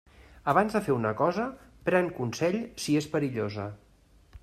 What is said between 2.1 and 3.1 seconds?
consell si